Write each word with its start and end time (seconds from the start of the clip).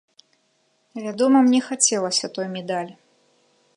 Вядома, 1.03 1.37
мне 1.49 1.59
хацелася 1.67 2.25
той 2.39 2.47
медаль. 2.55 2.91